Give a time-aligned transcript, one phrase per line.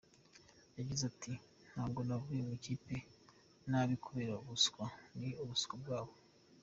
[0.77, 1.31] Yagize ati
[1.71, 2.95] “Ntabwo navuye mu ikipe
[3.69, 4.85] nabi kubera ubuswa,
[5.17, 6.13] ni ubuswa bwabo.